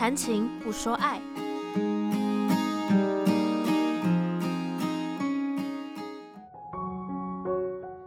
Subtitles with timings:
[0.00, 1.20] 谈情不说爱。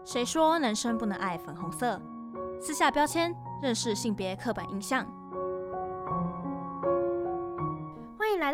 [0.04, 2.02] 谁说男生不能爱粉红色？
[2.60, 5.06] 撕下标签，认识性别刻板印象。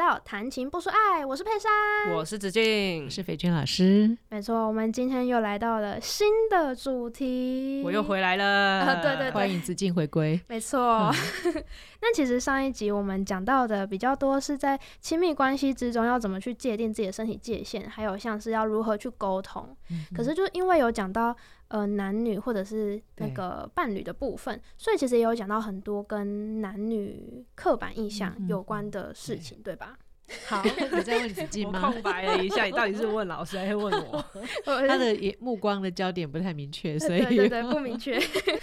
[0.10, 4.18] 到谈情不说爱，我是佩珊，我是子静，我是斐君老师。
[4.30, 8.44] 没错，我们今天又来到了新的主题，我又回来了。
[8.90, 10.42] 啊、对对对，欢迎子静回归。
[10.48, 11.64] 没错，嗯、
[12.02, 19.78] 那其实上一集我们讲到的比较多是在亲密关系之中要怎么去界定自己的身体界限，还有像是要如何去沟通。
[19.92, 21.36] 嗯、可是就因为有讲到。
[21.70, 29.98] 呃，男女或者是那个伴侣的部分，所以其实也有讲到很多跟男女刻板印象有关的事情，嗯、对吧？
[30.48, 31.88] 好，你在问子 静吗？
[31.88, 34.24] 我空白了一下，你到底是问老师还是问我？
[34.88, 38.20] 他的目光的焦点不太明确，所以对对对，不明确。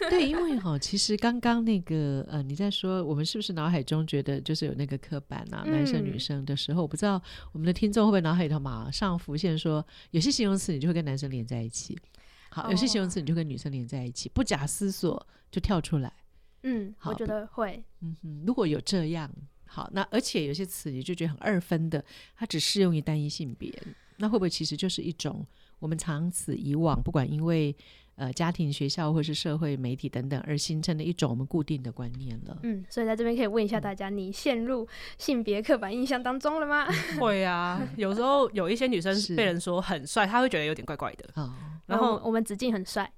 [0.08, 7.20] 对，因为哈，其实刚刚那个呃，你在说我们是不是脑海中觉得就是有那个刻板啊，男生女生的时候，嗯、我不知道
[7.52, 11.98] 我们的听众会不会脑海里头马上浮现说，有些形容词你就会跟男生连在一起。
[12.62, 16.10] 好，有些形容词你就跟女生连在一起，不假思索就跳出来。
[16.62, 17.84] 嗯，好我觉得会。
[18.00, 19.30] 嗯哼，如果有这样，
[19.66, 22.02] 好，那而且有些词你就觉得很二分的，
[22.34, 23.70] 它只适用于单一性别，
[24.16, 25.46] 那会不会其实就是一种
[25.78, 27.76] 我们长此以往，不管因为。
[28.16, 32.58] 呃，家庭、学校或是社会媒体等等，而形成的一种我们固定的观念了。
[32.62, 36.86] 嗯，所以在这边可以问一下大家，你陷入性别刻板印象当中了吗？
[37.20, 41.28] 会啊，有时候有一些女生被人说很帅，她会觉得有点怪怪的。
[41.34, 41.52] 哦，
[41.86, 43.10] 然后我们子静很帅。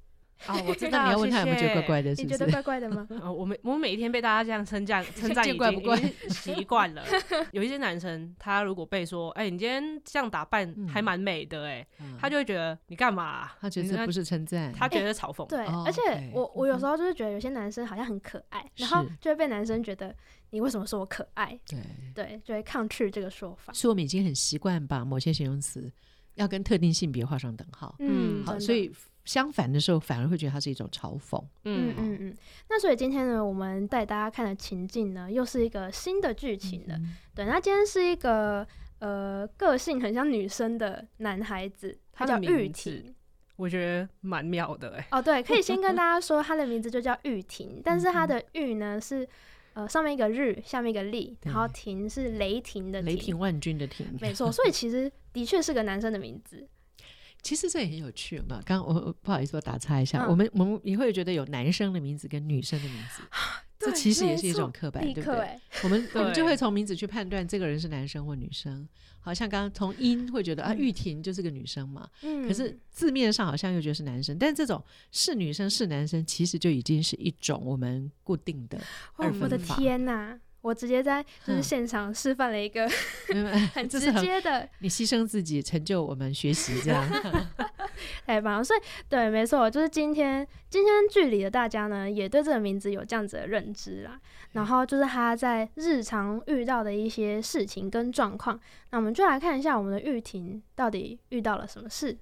[0.47, 1.05] 啊，我知道。
[1.07, 2.15] 你要问他有没有觉得怪怪的？
[2.15, 2.35] 是不是？
[2.35, 3.07] 你觉得怪怪的吗？
[3.11, 5.97] 呃， 我每我每一天被大家这样称赞 称赞，怪不怪
[6.29, 7.05] 习惯了。
[7.53, 11.87] 有一些男生，他如果被说，哎，你今天这样打扮还蛮美的，哎，
[12.19, 13.51] 他就会觉得你干嘛？
[13.61, 15.47] 他觉得这不是称赞，他觉得嘲讽。
[15.47, 20.15] 对，而且我我有时候就是觉得有些男生好像很可爱，然后就会被男生觉得
[20.51, 21.59] 你为什么说我可爱？
[21.67, 21.79] 对
[22.15, 23.73] 对，就会抗拒这个说法。
[23.73, 25.91] 所以我们已经很习惯把某些形容词
[26.35, 27.95] 要跟特定性别画上等号。
[27.99, 28.93] 嗯，好，所以。
[29.29, 31.39] 相反的时候，反而会觉得它是一种嘲讽。
[31.65, 32.37] 嗯嗯嗯。
[32.71, 36.95] 那所以今天呢，我们带大家看的情境呢，又是一个新的剧情了。
[36.97, 38.67] 嗯、对，那今天是一个
[39.01, 43.15] 呃个性很像女生的男孩子，他叫玉婷。
[43.57, 45.07] 我觉得蛮妙的哎。
[45.11, 49.29] 哦，对， 可以先跟大家说，他的名字就叫玉婷， 但是他的玉呢是
[49.75, 54.07] 呃上面一个日，下面一个立，然后婷是雷霆的雷霆万钧的霆。
[54.23, 56.67] 没错，所以其实的确是个男生的名字。
[57.43, 58.61] 其实这也很有趣嘛。
[58.65, 60.25] 刚刚我不好意思，我打岔一下。
[60.25, 63.23] 嗯、我们我们你会觉得有男生的名字跟女生的名字，
[63.79, 65.59] 这其实也是一种刻板，对不对？
[65.85, 68.89] 我们我们就会从名字去判断这个人是男生或女生。
[69.21, 72.09] 好像刚刚从音会觉得啊，玉婷就是个女生嘛。
[72.23, 74.83] 嗯、可是字面上好像又觉得是男生，但这种
[75.13, 78.81] 是女生是男生，其实就已经是一种我们固定的
[79.17, 79.39] 二分法。
[79.39, 80.39] 哦、我的天哪！
[80.69, 82.87] 我直接在就是现场示范了一个、
[83.35, 87.03] 嗯、 很直接的，你牺牲自己成就我们学习这样，
[88.27, 88.65] 太棒了！
[88.65, 94.21] 所以对，没错，就是今天今天剧里的大家呢，也对这个名字有这样子的认知啦。
[94.53, 102.19] 然后就是他在日常遇到的一些事情跟状况，那我们就来看一下我们的玉婷到底遇到了什么事。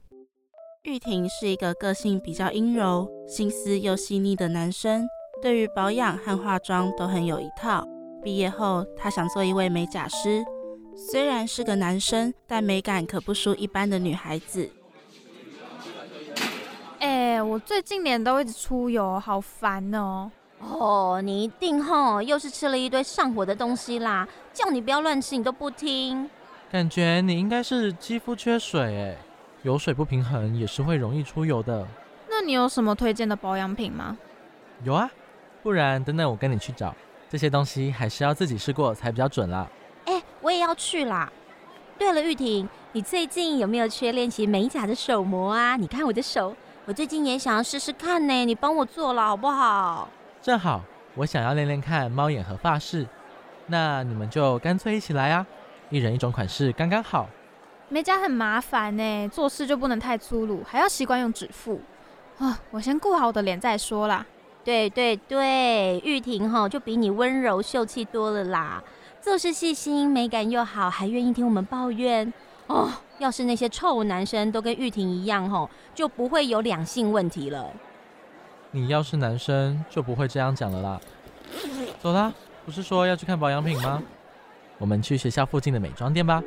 [0.85, 5.05] 玉婷是一个个性比较阴柔、心思又细腻的男生，
[5.43, 7.96] 对于保养和化妆都很有一套。
[8.27, 10.45] 毕业后，他想做一位美甲师。
[10.97, 14.69] 虽然是个男生，但美感可不输一般的女孩子。
[16.99, 20.29] 哎、欸，我最近脸都一直出油，好烦哦、
[20.59, 21.15] 喔。
[21.17, 24.27] 哦，你一定吼又是吃了一堆上火的东西啦！
[24.53, 26.29] 叫你不要乱吃，你都不听。
[26.73, 29.17] 感觉你应该是肌肤缺水，哎，
[29.63, 31.87] 油水不平衡也是会容易出油的。
[32.29, 34.19] 那你有什么推荐的保养品吗？
[34.83, 35.09] 有啊，
[35.63, 36.93] 不然等等我跟你去找。
[37.29, 39.69] 这些东西还是要自己试过才比较准啦。
[40.05, 41.33] 哎，我也要去啦。
[41.99, 45.77] 对了，玉婷，你最近有没有去练习美甲的手模啊？
[45.77, 46.55] 你看我的手，
[46.85, 48.45] 我最近也想要试试看呢。
[48.45, 50.09] 你帮我做了好不好？
[50.43, 50.83] 正好，
[51.15, 53.07] 我想要练练看猫眼和发饰。
[53.67, 55.45] 那你们就干脆一起来啊，
[55.91, 57.29] 一人一种款式刚刚好。
[57.89, 61.81] 美甲很麻烦呢，做事就不能太粗鲁，还要习惯用指腹。
[62.39, 64.27] 啊，我先顾好我的脸再说啦。
[64.67, 68.83] 对对对，玉婷哈就比你温柔秀气多了啦，
[69.23, 72.33] 做事细心，美感又好，还愿意听我们抱怨
[72.67, 72.91] 哦。
[73.21, 77.71] 要是那些臭男生都跟玉婷一样哈，就不会有两性问题了。
[78.73, 81.01] 你要是男生就不会这样讲了啦。
[82.03, 82.35] 走啦，
[82.65, 84.03] 不是说要去看保养品吗？
[84.79, 86.43] 我们去学校附近的美妆店吧。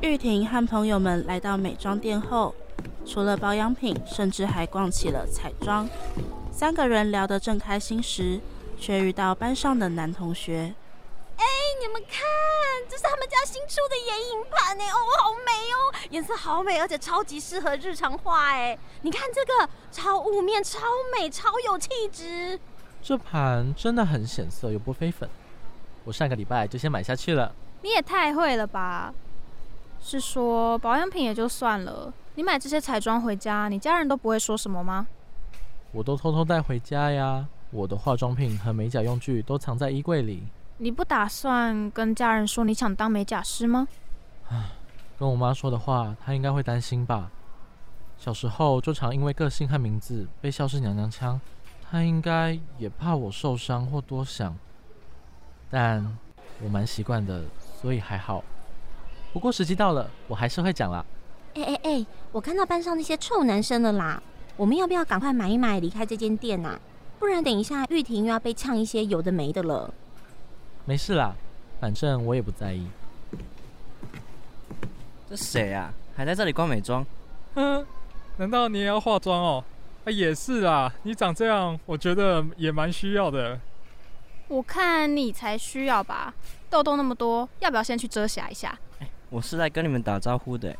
[0.00, 2.52] 玉婷和朋友们来到美妆店后，
[3.06, 5.88] 除了保养品，甚至还逛起了彩妆。
[6.60, 8.38] 三个人聊得正开心时，
[8.78, 10.74] 却遇到班上的男同学。
[11.38, 11.44] 哎
[11.80, 12.20] 你们看，
[12.86, 18.78] 这是他们家新出的眼影盘呢，哦，好美哦，颜色好美，而且超级适合日常画哎。
[19.00, 20.80] 你看这个，超雾面，超
[21.16, 22.60] 美，超有气质。
[23.02, 25.26] 这盘真的很显色又不飞粉，
[26.04, 27.54] 我上个礼拜就先买下去了。
[27.80, 29.14] 你也太会了吧？
[29.98, 35.06] 是说保养品也就算了，你买这些彩妆回家，你家人都不会说什么吗？
[35.92, 40.44] 我都偷偷带回家呀，我的化妆品和美甲用具都藏在衣柜里。
[40.78, 43.86] 你不打算跟家人说你想当美甲师吗？
[44.48, 44.70] 唉，
[45.18, 47.30] 跟我妈说的话，她应该会担心吧。
[48.16, 51.40] 小时候就常因为个性和名字被笑是娘娘腔，
[51.90, 54.56] 她应该也怕我受伤或多想。
[55.68, 56.16] 但
[56.62, 57.44] 我蛮习惯的，
[57.80, 58.44] 所以还好。
[59.32, 61.04] 不过时机到了，我还是会讲啦。
[61.54, 64.22] 哎哎哎，我看到班上那些臭男生了啦，
[64.60, 66.78] 我们要不要赶快买一买，离开这间店啊？
[67.18, 69.90] 不然等一下玉婷又要被呛一些有的没的了。
[70.84, 71.34] 没事啦，
[71.80, 72.86] 反正我也不在意。
[75.30, 75.90] 这谁啊？
[76.14, 77.06] 还在这里逛美妆？
[77.54, 77.86] 哼，
[78.36, 79.64] 难道你也要化妆哦？
[80.04, 83.58] 啊，也是啦，你长这样，我觉得也蛮需要的。
[84.48, 86.34] 我看你才需要吧，
[86.68, 88.78] 痘痘那么多，要不要先去遮瑕一下？
[89.30, 90.76] 我是来跟你们打招呼的，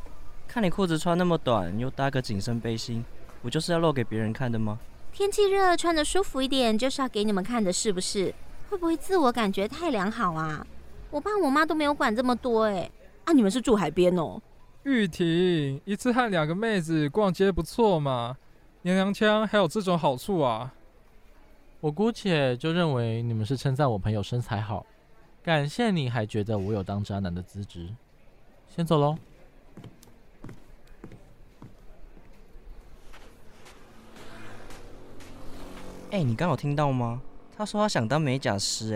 [0.46, 3.02] 看你裤子穿那么短，又搭个紧身背心，
[3.42, 4.78] 不就是要露给别人看的吗？
[5.12, 8.34] 天气热，穿的舒服一点，就是要给你们看的，是不是？
[8.68, 10.66] 会不会自我感觉太良好啊？
[11.10, 12.88] 我爸我妈都没有管这么多，哎，
[13.24, 14.40] 啊，你们是住海边哦？
[14.84, 18.36] 玉婷，一次和两个妹子逛街不错嘛，
[18.82, 20.72] 娘娘腔还有这种好处啊？
[21.80, 24.86] 我姑且就认为你们是称赞我朋友身材好，
[25.42, 27.88] 感谢你还觉得我有当渣男的资质。
[28.68, 29.18] 先走喽。
[36.10, 37.20] 哎、欸，你刚有听到吗？
[37.56, 38.94] 他说他想当美甲师，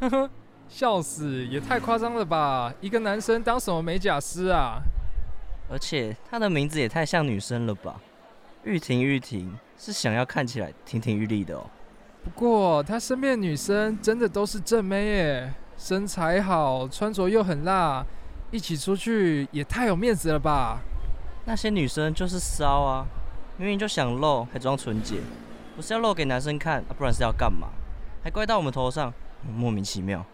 [0.00, 0.30] 哎，呵呵，
[0.68, 2.74] 笑死，也太夸张了吧！
[2.82, 4.82] 一个男生当什么美甲师啊？
[5.70, 7.98] 而且他的名字也太像女生了吧？
[8.64, 11.64] 玉婷，玉婷是想要看起来亭亭玉立的哦。
[12.22, 18.04] 不过他身边的女生真的都是正妹耶，身材好，穿着又很辣。
[18.50, 20.80] 一起出去也太有面子了吧？
[21.46, 23.06] 那些女生就是骚啊，
[23.56, 25.16] 明明就想露，还装纯洁，
[25.76, 27.68] 不是要露给男生看，啊、不然是要干嘛？
[28.24, 29.12] 还怪到我们头上，
[29.46, 30.24] 嗯、莫名其妙。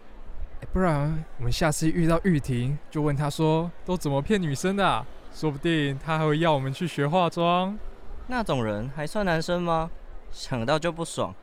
[0.61, 5.05] 欸、不然我们下次遇到玉婷，就问她说都怎么骗女生的、啊？
[5.35, 7.77] 说不定她还会要我们去学化妆。
[8.29, 9.91] 那种人还算男生吗？
[10.31, 11.35] 想到就不爽。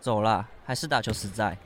[0.00, 1.56] 走啦，还是打球实在。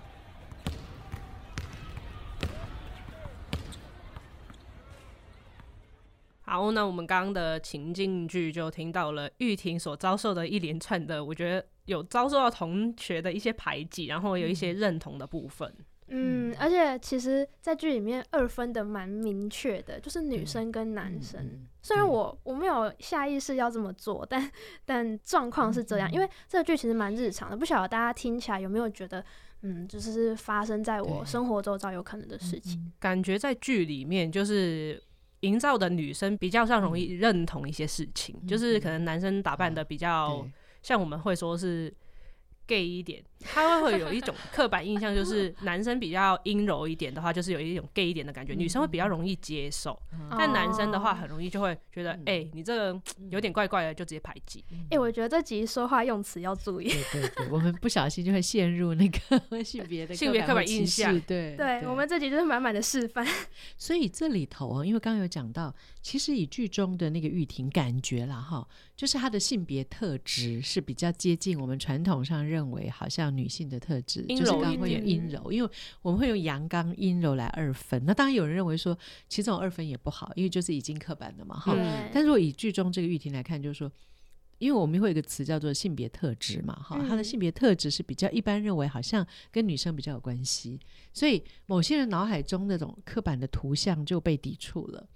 [6.43, 15.73] 好，那我们刚刚的情境剧就听到了玉婷所遭受的一连串的，我觉得有遭受到同学的一些排挤，然后有一些认同的部分。
[16.13, 21.41] 嗯，而且其实，在剧里面二分的蛮明确的，就是女生跟男生。
[21.41, 24.51] 嗯、虽然我我没有下意识要这么做，但
[24.87, 29.25] 但状况是这样，因为这个剧其实蛮日常的，不晓得大家听起来有没有觉得，
[29.63, 32.93] 嗯，就是发生在我生活周遭有可能的事情。
[32.99, 35.03] 感觉在剧里面就是。
[35.41, 40.47] 营造的女生比较上容易认同一些事情，嗯、就是可能男生打扮的比较
[40.83, 41.93] 像我们会说是
[42.67, 54.65] gay 一点，他会会有一种刻板印象，就是男生比较阴柔一点的话，就是有一种 gay 一点的感觉，女生会比较容易接受，嗯、但男生的话很容易就会觉得，哎、你这个有点怪怪的，就直接排挤。
[54.71, 63.27] 哎、欸，我觉得这集说话用词要注意，对对对，我们不小心就会陷入那个 性别的性别刻板印象，对对，我们这集就是满满的示范。
[63.77, 68.67] 所以这里头啊，因为刚刚有讲到，其实以剧中的那个玉婷感觉了，哈，
[68.97, 78.03] 就是她的性别特质是比较接近我们传统上认为好像女性的特质，就是刚会有，阴柔，因为我们会用阳刚、阴柔来二分。
[78.07, 78.97] 那当然有人认为说，
[79.29, 81.77] 其实这种二分也不好，因为就是已经刻板了嘛，哈。
[82.13, 83.93] 但是如果以剧中这个玉婷来看，就是说，
[84.57, 90.81] 因为我们会有一个词叫做性别特质嘛，哈，她的性别特质是比较一般认为好像跟女生比较有关系，
[91.13, 95.07] 所以某些人脑海中那种刻板的图像就被抵触了。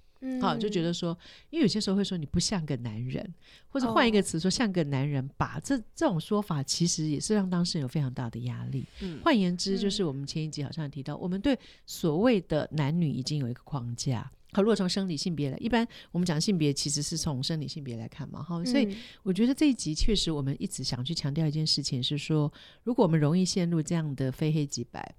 [0.41, 1.17] 好，就觉得说，
[1.51, 3.35] 因为有些时候会说你不像个男人，
[3.69, 8.87] 或者换一个词说像个男人吧，这这种说法其实也是让当事人有非常大的压力。
[9.23, 14.31] 换言之，就是我们前一集好像提到，我们对所谓的男女已经有一个框架。
[14.53, 18.41] 好，如果从生理性别来，一般我们讲性别其实是从生理性别来看嘛。
[18.41, 22.53] 哈，所以我觉得这一集确实我们一直想去强调一件事情是说，
[22.85, 25.15] 如果我们容易陷入这样的非黑即白，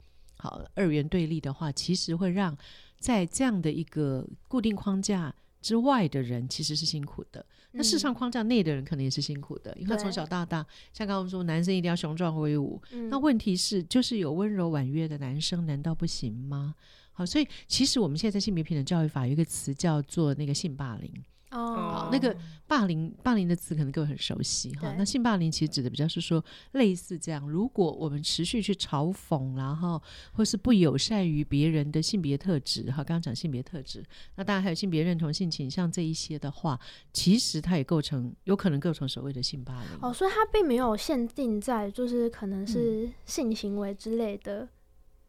[0.46, 2.58] 好，二元对立的话，其实会让。
[2.98, 7.46] 在这样的一个固定框架之外的人其实是辛苦的。
[7.72, 12.82] 那事实上框架内的人可能也是辛苦的，嗯、因为他从小到大，像刚刚我们说，男生一定要雄壮威武。
[12.94, 16.74] 嗯、那问题是，就是有温柔婉约的男生，难道不行吗？
[17.12, 21.12] 好，所以其实我们现在在性别平等教育法有一个词叫做那个性霸凌。
[21.52, 22.36] 哦，那个
[22.68, 24.94] 霸凌，霸凌的词可能各位很熟悉哈。
[24.98, 30.02] 那性霸凌其实指的比较是说类似这样，如果我们持续去嘲讽，然后
[30.34, 34.04] 或是不友善于别人的性别特质哈，刚刚讲性别特质，
[34.36, 36.78] 那当然还有性别认同、性倾向这一些的话，
[37.14, 39.90] 其实它也构成有可能构成所谓的性霸凌。
[40.02, 44.68] 哦，所以它并没有限定在就是可能是性行为之类的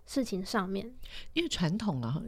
[0.07, 0.95] 事情上面，嗯、
[1.35, 2.21] 因为传统啊。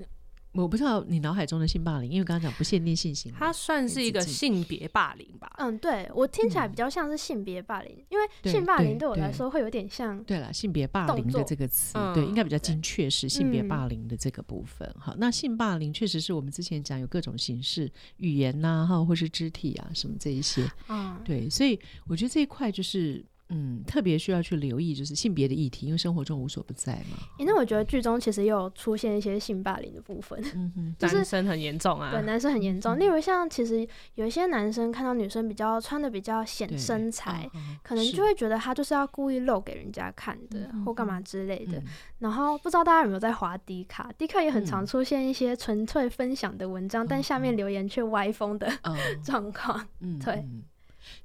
[0.52, 5.52] 我不知道你脑海中的性霸凌，因为刚刚讲不限定性行为，它算是一个性别霸凌吧？
[5.58, 10.22] 嗯，对，我听起来比较像是性别霸凌，嗯、因为性霸凌对我来说会有点像。
[10.24, 14.92] 对了，性别霸凌的这个词，对，应该比较精确是性别霸凌的这个部分。
[14.98, 20.68] 好，那性霸凌确实是我们之前讲有各种形式，语言呐、啊，哈，或是肢体啊，什么这一些。
[20.88, 23.24] 嗯，对，所以我觉得这一块就是。
[23.50, 27.16] 嗯，特别需要去留意就是性别的议题，因为生活中无所不在嘛。
[27.38, 32.96] 欸、那我觉得剧中其实也有出现一些性霸凌的部分，嗯哼， 就是男生很严重啊，对，男生很严重。
[32.96, 33.86] 嗯、例如像其实
[34.16, 37.50] 有一些男生看到女生比较穿的比较显身材，
[37.82, 41.78] 可能就会觉得他就是要故意露给人家看的，或干嘛之类的。
[41.78, 41.84] 嗯、
[42.18, 48.70] 然后不知道大家有没有在滑迪卡迪卡也很常出现一些纯粹分享的文章，嗯、但下面留言却歪风的
[49.24, 50.44] 状况，嗯，对。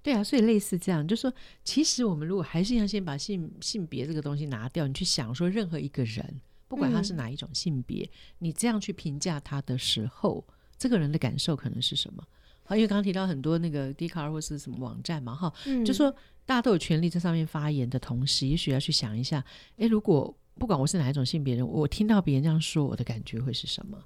[0.02, 8.10] 对啊，所以类似这样，就是说，其实我们如果还是要先把性性别这个东西拿掉，你去想说，任何一个人，不管他是哪一种性别，嗯、
[8.40, 10.46] 你这样去评价他的时候，
[10.78, 12.24] 这个人的感受可能是什么？
[12.64, 16.10] 好，因为刚刚提到很多那个 Dcard 或是什么网站嘛，哈，嗯、就说
[16.46, 19.44] 大家都有权利在上面发言的同时，也许要去想一下，
[19.78, 23.98] 诶，如果不管我是哪一种性别人，我听到别人这样说，我的感觉会是什么？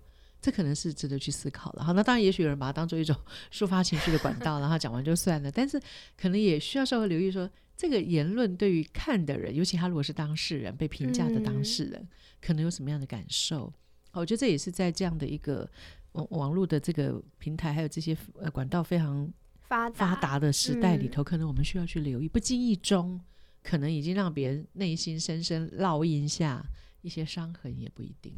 [0.41, 1.83] 这可能是值得去思考的。
[1.83, 3.15] 好，那当然，也许有人把它当做一种
[3.51, 5.51] 抒发情绪的管道，然后讲完就算了。
[5.51, 5.81] 但是，
[6.15, 12.07] 可能也需要稍微留意说，这个言论对于看的人，尤其他如果是当事人，被评价的当事人，嗯、
[12.41, 13.73] 可能有什么样的感受？
[14.11, 15.69] 好，我觉得这也是在这样的一个
[16.13, 23.19] 网网络的这个平台，还有这些呃管道非常发发达的时代里头，嗯、可能我们需要去留意，不经意中，
[23.63, 26.65] 可能已经让别人内心深深烙印下
[27.01, 28.33] 一些伤痕，也不一定。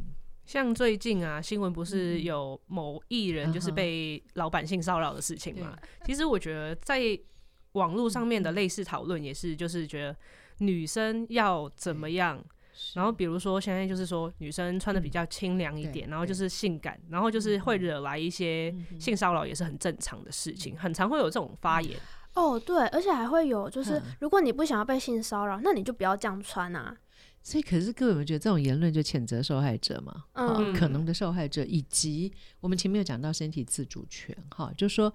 [0.49, 5.77] 像最近啊，新闻不是有某艺人就是被老板性骚扰的事情嘛？
[5.79, 6.99] 嗯、其实我觉得在
[7.73, 10.15] 网络上面的类似讨论也是，就是觉得
[10.57, 12.45] 女生要怎么样，嗯、
[12.95, 21.95] 然后比如说现在就是说女生穿的比较清凉一点，嗯、然后就是性感，然后就是会惹来一些性骚扰，也是很正常的事情，很常会有这种发言。
[22.33, 26.97] 哦，对，而且还会有就是，如果你不想要被性骚扰，那你就不要这样穿啊。
[27.41, 30.25] 所以，可是各位有没有觉得这种言论就谴责受害者嘛？
[30.33, 35.11] 嗯，可能的受害者，以及我们前面有讲到身体自主权，哈，就是说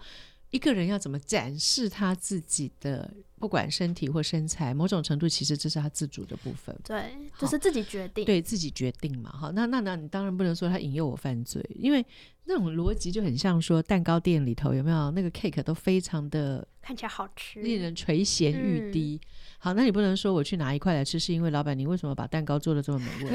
[0.50, 6.74] 一个人要怎么展示他自己的，不管身体或身材，某种程度其实这是他自主的部分。
[6.82, 9.30] 对，就是自己决定，对自己决定嘛。
[9.30, 12.04] 哈，那那那你当然不能说他引诱我犯罪，因为
[12.44, 19.20] 那种逻辑就很像说蛋糕店里头有没有那个 cake 都非常的看起来好吃，令人垂涎欲滴。
[19.22, 19.28] 嗯
[19.64, 23.30] 好，那你不能说我去拿一块来吃，是因为老板你为什么把蛋糕做的这么美味？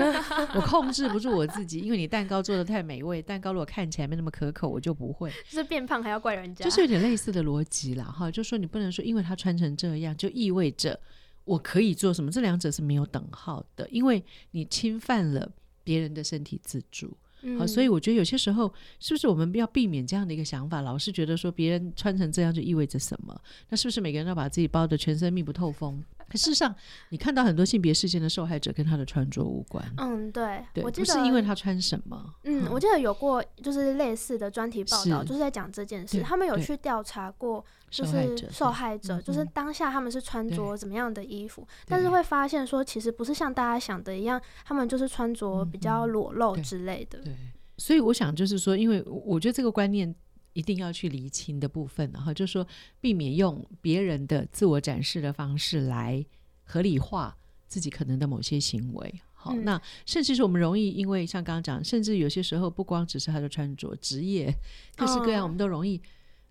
[0.54, 5.32] 我控制不住我自己，因为你蛋糕做的太美味，蛋糕如果看起来没那么可口，我就不会。
[5.50, 11.00] 就是变胖还要怪人家，就是有点类似的逻辑啦，哈，就说你不能说因为他穿成这样，就意味着
[11.46, 15.52] 我可以做什么，这两者是没有等号的，因为你侵犯了
[15.84, 17.18] 别人的身体自主。
[17.58, 20.82] 好，所以我觉得有些时候，是不是我们要避免这样的一个想法？
[20.82, 23.36] 老是觉得说别人穿成这样就意味着什么？
[23.70, 26.04] 那是不是每个人都要把自己包的全身密不透风？
[26.30, 26.74] 可事实上，
[27.10, 29.84] 你看到很多性别事件的受害者跟他的穿着无关。
[29.98, 32.34] 嗯，对，对，我记得不是因为他穿什么。
[32.44, 36.22] 嗯，我记得有过就是类似的专题报道，就是在讲这件事。
[36.22, 47.20] 他们有去调查过，就是受害者，就是当下他们是穿着怎么样的衣服，但是会发现说，其实不是像大家想的一样，他们就是穿着比较裸露之类的。
[47.20, 47.36] 对，
[47.78, 50.16] 所以我想就是说，因为我觉得这个观念。
[50.54, 52.68] 一定要去厘清的部分，然后就是说，
[53.00, 56.26] 避免用别人的自我展示的方式来
[56.64, 57.38] 合理化
[57.68, 59.22] 自己可能的某些行为。
[59.34, 64.54] 好，嗯、那甚至是我们容易因为像刚刚讲，甚至有些时候不光只是他的穿着、职业，
[64.98, 65.98] 各式各样，我们都容易、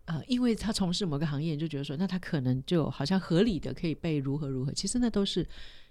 [0.07, 4.73] 哦、呃，因为他从事某个行业，就觉得说，那他可能就好像合理的可以被如何如何。
[4.73, 5.47] 其实那都是。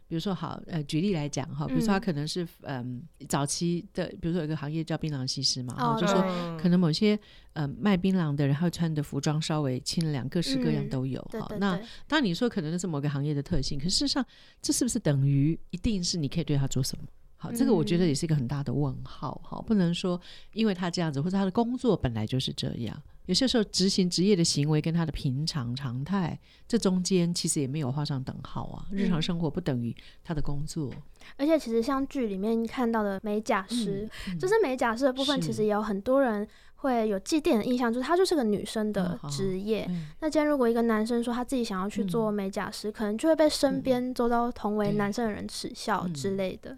[0.07, 7.19] 比如说，好，呃，举例来讲哈，比如说他可能是嗯、呃、早期的，比如说有一个行业叫槟榔西施嘛，哈、哦，就说可能某些
[7.53, 11.53] 呃卖槟榔的人，他穿的服装稍微清凉，各式各样都有哈。
[11.59, 11.75] 那
[12.07, 14.25] 当然你说可能那是某个行业的特性，可事实上
[14.61, 17.03] 这是不是等于一定是你可以对他做什么？
[17.35, 20.19] 好，这个我觉得也是一个很大的问号哈，不能说
[20.53, 23.03] 因为他这样子或者他的工作本来就是这样。
[23.27, 28.87] 有些时候执行职业的行为跟他的平常常态，这中间其实也没有画上等号啊。
[28.91, 30.89] 日常生活不等于他的工作。
[30.93, 31.01] 嗯、
[31.37, 36.47] 而且其实像剧里面看到的美甲师，嗯嗯、就是美甲师的部分，其实也有很多人。
[36.77, 39.89] 会有既定的印象，就是她就是个女生的职业。
[40.21, 46.77] 那今天如果一个男生说他自己想要去做美甲师，嗯、可能就会被身边周遭同为男生的人耻笑之类的。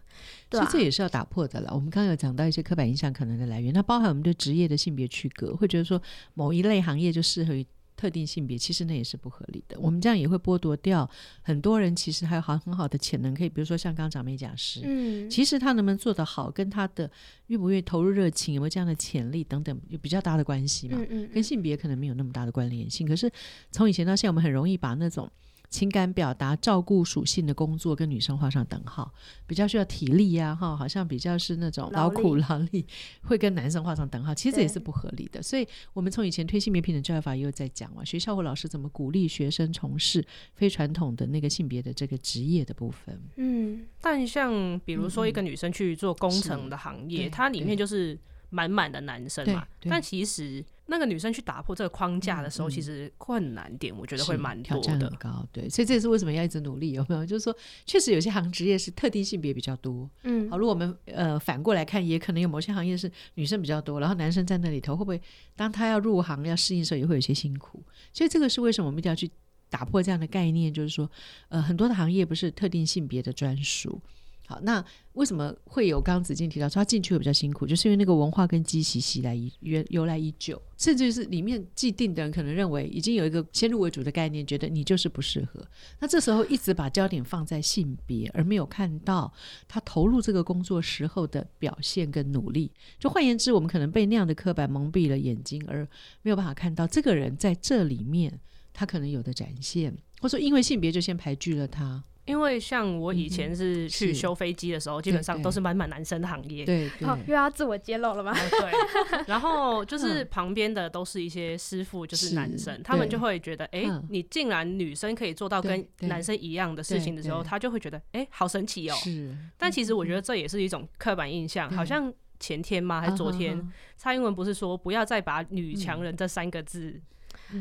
[0.49, 1.71] 对、啊，其实这也是要打破的了。
[1.73, 6.01] 我们刚刚有讲到一些刻板印象可能的来源，那包含我们对职业的性别区隔，会觉得说
[6.33, 7.65] 某一类行业就适合于。
[7.99, 11.09] 特定性别其实那也是不合理的，我们这样也会剥夺掉
[11.41, 17.11] 很多人其实还有好很好的潜能，可以比如说像刚刚讲美甲师，嗯，其实他能不能做得好，跟他的
[17.47, 23.29] 愿不愿意投入热情，有没有这样的潜力等等，有比较大的关系嘛，嗯嗯，跟性别可能没有那么大的关联性，可是
[23.69, 25.29] 从以前到现在，我们很容易把那种。
[25.69, 29.13] 情感表达、照顾属性的工作跟女生画上等号，
[29.45, 32.85] 比较需要体力呀，哈，好像比较是那种劳苦劳力，
[33.21, 35.41] 会跟男生画上等号，其实这也是不合理的。
[35.41, 43.21] 所以，我们从以前推性别平等教育法也有在讲嘛，学校或老师怎么鼓励学生从事非传统的那个性别的这个职业的部分。
[43.35, 48.17] 嗯，但像比如说一个女生去做工程的行业，它里面就是。
[48.51, 55.47] 满满的男生嘛，但其实那个女生去打破这个框架的时候，嗯、其实困难点我觉得会蛮多的，挑战很高。
[55.51, 57.25] 对，所以这也是为什么要一直努力，有没有？
[57.25, 57.55] 就是说，
[57.85, 60.09] 确实有些行职业是特定性别比较多。
[60.23, 65.21] 嗯，好，如果我们呃反过来看，也可能有某些行业是女生比较多，然后男生在那里头，会不会
[65.55, 67.83] 当他要入行要适应的时候，也会有些辛苦？
[68.11, 69.29] 所以这个是为什么我们一定要去
[69.69, 71.09] 打破这样的概念，就是说，
[71.49, 74.01] 呃，很多的行业不是特定性别的专属。
[74.49, 77.67] 好，那为什么会有刚刚子静提到说他进去会比较辛苦？
[77.67, 85.63] 就是因为那个文化跟积习习来由由来已久，甚至是里面既定的人可能认为已经有一个先入为主的概念，觉得你就是不适合。
[85.99, 89.31] 那这时候一直把焦点放在性别，而没有看到
[89.67, 92.71] 他投入这个工作时候的表现跟努力。
[92.97, 95.87] 就换言之，我们可能被那样的刻板蒙蔽了眼睛，而
[96.23, 98.39] 没有办法看到这个人在这里面
[98.79, 102.01] 他可能有的展现，或者说因为性别就先排拒了他。
[102.23, 106.63] 因为像我以前是去修飞机的时候，基本上都是满满男生的行业。
[106.63, 108.33] 对，好，又要自我揭露了吗？
[108.33, 109.25] 对。
[109.27, 118.95] 然后就 是旁边的都是一些师傅，就是男生，他们就会觉得，哎，你竟然女生可以做到跟男生一样的事情的时候，他就会觉得，哎，好神奇哦。
[118.95, 119.35] 是。
[119.57, 123.01] 但其实我觉得这也是一种刻板印象，好像前天吗？
[123.01, 123.69] 还是昨天？
[123.97, 127.01] 蔡英文不是说不要再把“女强人”这三个字。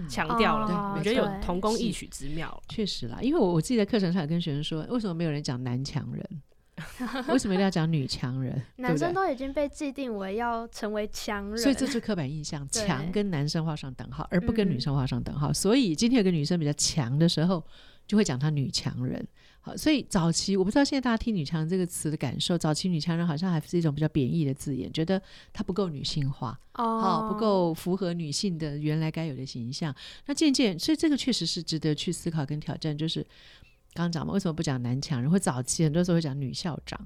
[0.09, 2.63] 强调了，我觉得有同工异曲之妙。
[2.69, 6.43] 确实啦，因为我我自己在课程上跟学生说，为什么没有人讲男强人？
[7.27, 8.63] 为什么一定要讲女强人？
[8.77, 15.53] 男生都已经被既定为要成为强人，所以这是刻板印象，强跟男生画上等号，而不跟女生画上等号。
[15.53, 17.65] 所以今天有个女生比较强的时候，
[18.07, 19.27] 就会讲她女强人。
[19.77, 25.21] 所以早期我不知道现在大家听“女强人”这个词的感受，早期“女强人”好像还是一种比较贬义的字眼，觉得
[25.53, 29.95] 她不够女性化，哦，不够符合女性的原来该有的形象。
[30.27, 32.97] 那渐渐，所以这个确实是值得去思考跟挑战。
[32.97, 33.23] 就是
[33.95, 35.31] 刚刚讲嘛，为什么不讲男强人？
[35.31, 36.99] 或早期很多时候会讲女校长。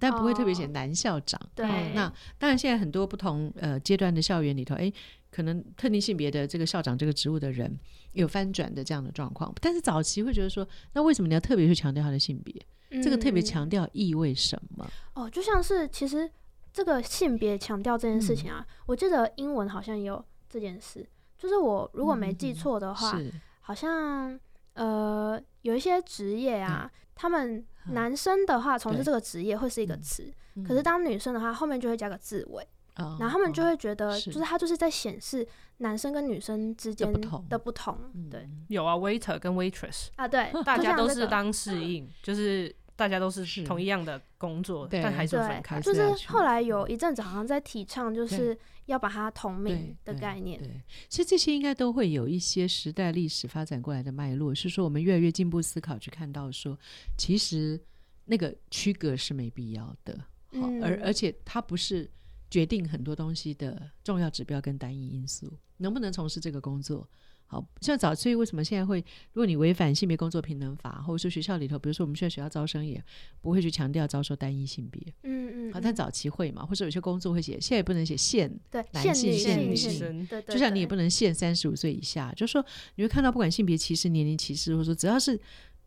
[0.00, 1.40] 但不会特别写男校长。
[1.40, 4.92] 哦、对、嗯，那当然，现在很多不同呃阶段的校园里头，哎，
[5.36, 7.78] 可能特定性别的这个校长这个职务的人
[8.12, 9.52] 有翻转的这样的状况。
[9.60, 12.54] 但是早期会觉得说，那为什么你要特别去强调他的性别？
[12.90, 14.90] 嗯、这个特别强调意味什么？
[15.12, 16.30] 哦，就像是其实
[16.72, 24.40] 这个性别强调这件事情啊，嗯、我记得英文好像也有这件事，就是我如果没记错的话，嗯、好像
[24.72, 27.66] 呃有一些职业啊，嗯、他们。
[27.92, 35.46] 男生的话，从事这个职业会是一个词，嗯、可是当女生的话，后面就会加个字尾，嗯、然后他们就会觉得，就是他就是在显示
[35.78, 37.44] 男生跟女生之间的不同。
[37.58, 37.98] 不同
[38.30, 42.74] 对，有啊，waiter 跟 waitress 啊，对， 大家都是当适应，就是。
[42.98, 45.78] 大家都是同一样的工作，但还是分开。
[45.78, 50.58] 就是后来有一阵子好像在提倡，就是要把它同名的概念。
[50.58, 56.74] 对，其实这些应该都会有一些时代历史发展过来的脉络，是说我们越来越进步思考，去看到说，
[57.18, 57.78] 其实
[58.24, 60.18] 那个区隔是没必要的。
[60.58, 62.10] 好，而而且它不是
[62.50, 67.08] 决定很多东西的重要指标跟单一因素，能不能从事这个工作？
[67.48, 68.98] 好像早，所以为什么现在会，
[69.32, 73.00] 如果你违反性别工作平等法，或者说学校里头，比如说我们现在学校招生也
[73.40, 78.52] 不会去强调招收单一性别，嗯嗯，好，但早期会嘛，或者有些工作会写，现在也不能写限
[78.90, 85.40] 男性限女性，就像你也不能限三十五岁以下，就是说你会看到不管性别歧视、年龄歧视，或者说只要是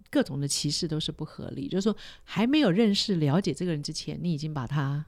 [0.09, 1.93] 各种的歧视都是不合理，就是说
[2.23, 5.05] 还没有认识了解这个人之前，你已经把他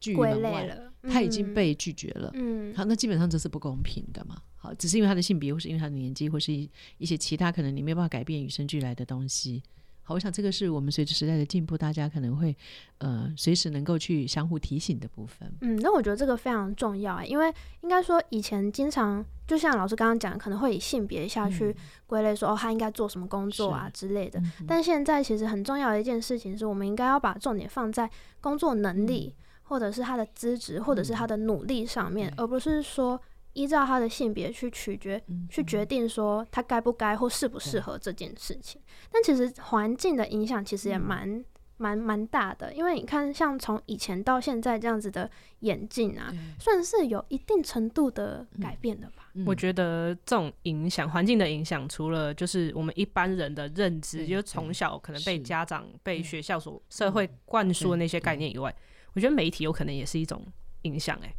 [0.00, 4.36] 拒于门外了，他已经被拒绝了，嗯，好，那基本上这是不公平的嘛。
[4.56, 9.62] 好只是因为他的性别，或是因为他的年纪，或是一一些其他可能你没有办法改变与生俱来的东西，
[10.02, 12.56] 好，我想这个是我们随着时代的进步，大家可能会
[12.98, 15.52] 呃随时能够去相互提醒的部分。
[15.60, 21.74] 嗯，那我觉得这个非常重要啊，因为应该说以前经常就像老师刚刚讲，可能会以性别下去
[22.06, 24.40] 归类说，说、嗯、哦他应该做什么工作啊之类的。
[24.40, 33.20] 嗯、但现在其实很重要的一件事情是，我们应该要把重点放在工作能力，嗯、或者是他的资质，或者是他的努力上面，嗯、而不是说。
[33.56, 38.78] 依照他的性别去取决，嗯、去决定说他该不该或适不适合这件事情。
[39.10, 41.42] 但其实环境的影响其实也蛮
[41.78, 49.30] 蛮蛮大的，因为你看，像从以前到现在这样子的演进啊，算是有一定程度的改变的吧。
[49.32, 58.74] 嗯、我觉得这种影响，环境的影响，除了就是我们一般人的认知，就从小可能被家长、被学校所社会灌输的那些概念以外，
[59.16, 60.40] 我觉得媒体有可能也是一种。
[60.82, 61.34] 影响哎，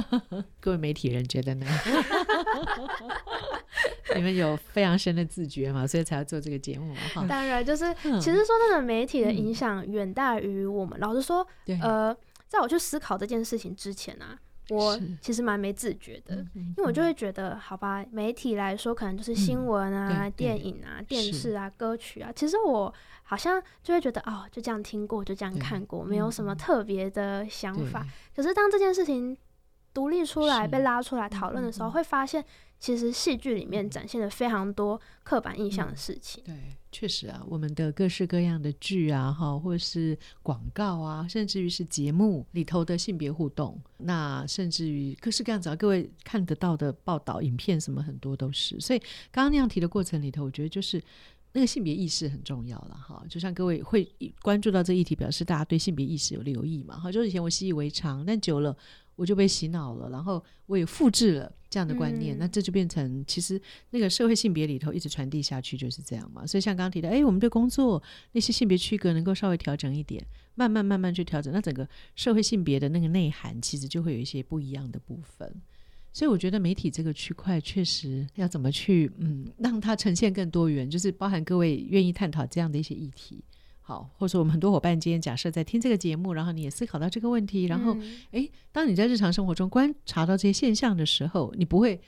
[0.60, 1.66] 各位媒体人觉得呢？
[4.14, 7.26] 你们有非常深的自觉嘛，所以才要做这个节目嘛。
[7.26, 11.00] 当然，就是其实说真的，媒体的影响远大于我们。
[11.00, 11.46] 老实说，
[11.80, 12.14] 呃，
[12.48, 14.38] 在我去思考这件事情之前啊。
[14.72, 22.32] 我其实蛮没自觉的，因为我就会觉得，好吧，媒体来说可能就是新闻啊、电影啊、电视啊、歌曲啊。
[22.34, 28.06] 其实我好像就会觉得，哦，就这样听过，就这样看过，没有什么特别的想法。
[28.34, 29.36] 可是当这件事情
[29.92, 32.44] 独立出来、被拉出来讨论的时候，会发现。
[32.82, 36.42] 其实戏剧里面展现了非常多刻板印象的事情。
[36.48, 48.80] 嗯、对，确实啊，我们的各式各样的剧啊，哈，或是广告啊，甚至于是节目里头的性别互动，那甚至于各式各样子啊，各位看得到的报道、影片什么很多都是。
[48.80, 48.98] 所以
[49.30, 51.00] 刚刚那样提的过程里头，我觉得就是
[51.52, 53.24] 那个性别意识很重要了，哈。
[53.28, 57.12] 就像各位会关注到这议题，表示大家对性别意识有留意嘛，哈。
[57.12, 58.76] 就是以前我习以为常，但久了。
[59.16, 66.46] 我就被洗脑了，然后我也复制了这样的观念，嗯、那这就变成其实那个社会性别里头一直传递下去就是这样嘛。
[66.46, 75.54] 所以像刚刚提到，哎，我们对工作那些性别区隔能够稍微调整一点，慢慢慢慢去调整，那整个社会性别的那个内涵其实就会有一些不一样的部分。
[76.14, 83.42] 所以我觉得媒体这个区块确实要怎么去嗯让它呈现更多元，就是包含各位愿意探讨这样的一些议题。
[83.84, 87.94] 好，或者说我们很多伙伴今天假设在听这个节目，然后你也思考到这个问题，然后，
[88.30, 92.00] 哎、嗯，当你在日常生活中观察到这些现象的时候，你不会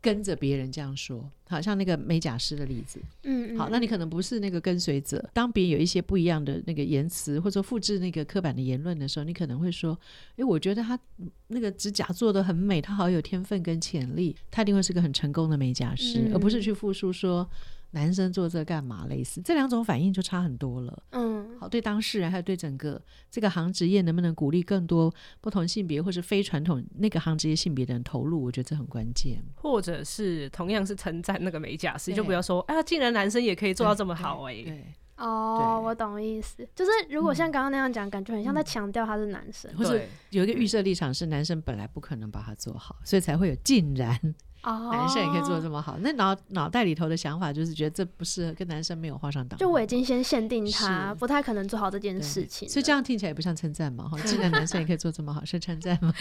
[0.00, 5.30] 跟着别人这样说，好像那个美甲师的例子，嗯，好，那你可能不是那个跟随者。
[5.32, 9.96] 当别人有一些不一样的那个言辞，或者说复制那个刻板的言论的时候，你可能会说，
[10.36, 10.98] 哎，我觉得他
[11.46, 17.48] 那个指甲做的很美，他好有天分跟潜力，他一定会是个很成功的美甲师，嗯、而不是去复述说。
[17.92, 19.06] 男生做这干嘛？
[19.06, 21.02] 类似这两种反应就差很多了。
[21.10, 23.00] 嗯，好，对当事人还有对整个
[23.30, 29.42] 这个行职业能不能鼓励更多不同性别或是非传统那个行职业性别的人投入，我觉得这很关键。
[29.54, 34.62] 或者是同样是称赞那个美甲师，就不要说哎呀，竟然男生也可以做到这么好哎、欸。
[34.64, 34.86] 对，
[35.18, 40.00] 哦，我懂意思，就是如果像刚刚那样讲，感觉很像在强调他是男生，或者
[40.30, 44.18] 有一个预设立场是男生本来不可能把它做好，所以才会有竟然。
[44.64, 49.60] 男生也可以做得这么好，那脑脑袋里头的想法就是觉得这不适合，跟男生没有画上等号。
[49.60, 54.06] 就我已经先限定他不太可能做好这件事情，所以这样听起来也不像称赞嘛。
[54.10, 56.12] 哈，既然男生也可以做这么好，是称赞吗？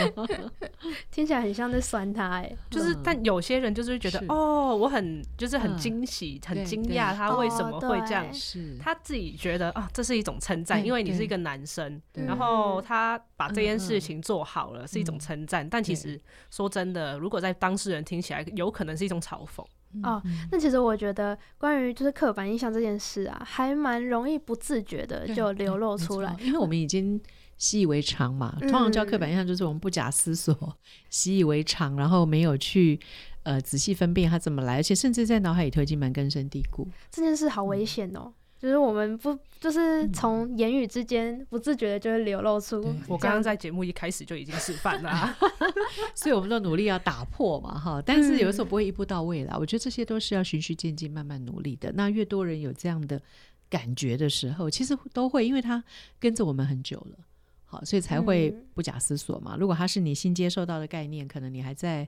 [1.11, 8.33] 听起来很像在酸他哎、欸，就是但有些人就是会觉得哦，我很就是很惊喜、很惊讶，他为什么会这样？
[8.33, 18.45] 是他自己觉得啊，这是一种称赞，因为你是一个男生，然后他把这件事情做好了是一种称赞，但其实说真的，如果在当事人听起来。
[18.55, 19.63] 有可能是一种嘲讽
[20.03, 20.21] 哦。
[20.51, 27.21] 那其实我觉得，关于就是刻板印象这件事啊，还蛮容易不自觉的就流露出来，因为我们已经
[27.57, 28.55] 习以为常嘛。
[28.61, 30.77] 通常叫刻板印象，就是我们不假思索、
[31.09, 32.99] 习以为常，然后没有去
[33.43, 36.87] 呃仔细分辨它怎么来，而且甚至在脑海里头已经蛮根深蒂固。
[37.09, 38.33] 这件事好危险哦。
[38.61, 42.79] 就是我们不，就是从言语之间不自觉的就会流露出。
[43.07, 45.35] 我刚刚在节目一开始就已经示范了，啊
[46.13, 47.99] 所以我们都努力要打破嘛，哈。
[48.05, 49.57] 但是有的时候不会一步到位啦。
[49.57, 51.91] 我觉得这些都是要循序渐进、慢慢努力的。
[51.93, 53.19] 那越多人有这样的
[53.67, 55.83] 感觉的时候，其实都会，因为他
[56.19, 57.17] 跟着我们很久了，
[57.65, 59.57] 好，所以才会不假思索嘛。
[59.59, 62.07] 如果他是你新接受到的概念，可能你还在。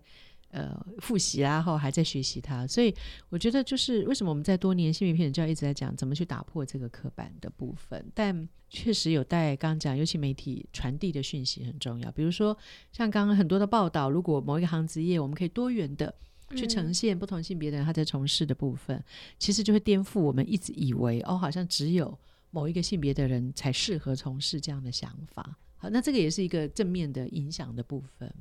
[0.54, 2.94] 呃，复习啊，后还在学习它，所以
[3.30, 12.12] 我觉得就是为什么我们在多年性别平等教育一直在讲怎么去打破这个刻板的部分，但确实有待刚刚讲，尤其媒体传递的讯息很重要。
[12.12, 12.56] 比如说
[12.92, 16.14] 像刚刚很多的报道，如果某一个行职业我们可以多元的
[16.52, 19.04] 去呈现不同性别的人他在从事的部分，嗯、
[19.40, 22.16] 其实就会颠覆我们一直以为哦，好像只有
[22.52, 25.58] 某一个性别的人才适合从事这样的想法。
[25.78, 28.32] 好，那这个也是一个正面的影响的部分。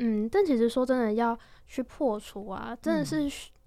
[0.00, 3.22] 嗯，但其实说真的，要去破除啊，真的是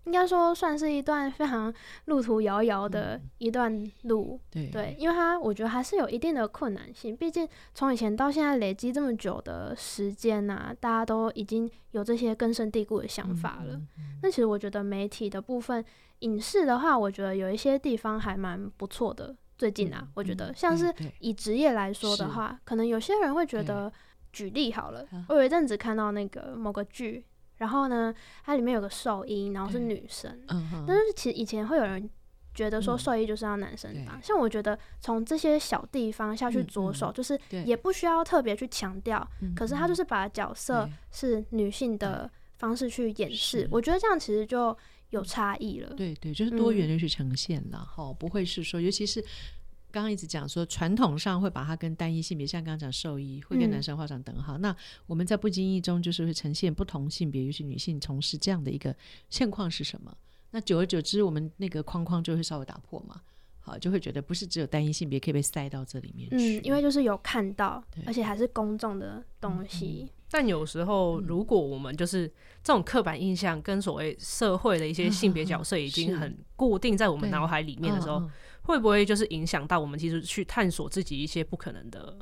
[0.06, 1.74] 应该说算是一段非常
[2.06, 13.80] 路途遥遥的一段路，嗯、对，对，因为它我觉得还是有一定的困难性，毕竟从以前到现在累积这么久的时间呐、啊，大家都已经有这些根深蒂固的想法了。
[14.22, 15.86] 那其实我觉得媒体的部分，
[16.20, 19.34] 影视的话，我觉得有一些地方还蛮不错的。
[19.58, 23.90] 最近啊，嗯、我觉得像是以职业来说的话，可能有些人会觉得，
[24.34, 27.24] 举例好了，我有一阵子看到那个某个剧。
[27.58, 30.38] 然后呢，它里面有个兽医，然后是女生。
[30.50, 32.10] 嗯、但是其实以前会有人
[32.54, 39.26] 觉得说兽医就是要男生当，嗯、像我觉得从这些小地方下去着手，嗯嗯、就是也不需要特别去强调。
[39.42, 44.76] 嗯、可是他就是把角色是女性的方式去演示，我觉得这样其实就
[45.12, 45.94] 有差异了。
[45.94, 49.24] 对对，就是多元的去呈现了哈，嗯、不会是说，尤其是。
[49.94, 54.58] 刚刚一直讲说，传统上会把它跟单一性别，像刚刚讲兽医会跟男生画上等号。
[54.58, 54.76] 嗯、那
[55.06, 58.96] 我们在不经意中就是会呈现不同性别，尤其女性从事这样的一个
[59.30, 60.12] 现况是什么？
[60.50, 63.22] 那久而久之，我们那个框框就会稍微打破嘛。
[63.60, 66.60] 好，就会觉得不是只有单一性别可以被塞到这里面去。
[66.60, 70.08] 嗯，因为就是有看到，而且还是公众的东西。
[70.08, 72.28] 嗯、但有时候，如果我们就是
[72.64, 78.28] 这种刻板印象跟所谓社会的一些性别角色已经很固定在我们脑海里面的时候。
[78.64, 82.18] 会不会就是影响到我们其实去探索自己一些不可能的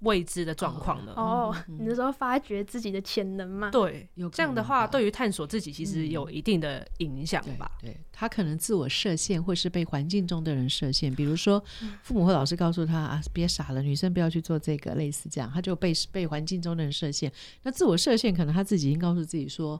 [0.00, 1.12] 未知的状况呢？
[1.14, 3.70] 哦，你是说发掘自己的潜能吗？
[3.70, 7.70] 对，这样的话，对于探索自己其实有一定的影响吧？
[7.82, 11.14] 对，他可能自我设限，或是被环境中的人设限。
[11.14, 11.62] 比如说，
[12.02, 17.30] 父母或老师告诉他啊，别傻了，女生不要去做这个，类似这样，他就被被环境中的人设限。
[17.62, 19.78] 那自我设限，可能他自己已经告诉自己说，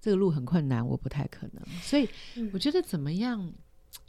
[0.00, 1.64] 这个路很困难，我不太可能。
[1.80, 2.08] 所以，
[2.52, 3.52] 我觉得怎么样？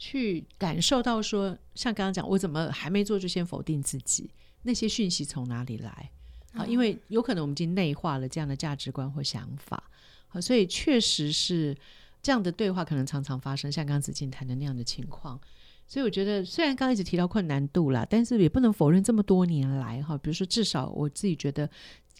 [0.04, 4.28] 去感受到说，像刚刚讲，我怎么还没做就先否定自己？
[4.62, 6.10] 那些讯息从哪里来？
[6.54, 9.80] 啊，因为有可能我们已经内化了这样的价值观或想法。
[10.26, 11.76] 好，所以确实是
[12.20, 15.40] 这样的对话可能常常发生，像刚刚子静谈的那样的情况。
[15.86, 21.70] 所以我觉得，虽然刚刚一直提到困难度啦，但是也不能否认这么多年来哈，比如说至少我自己觉得。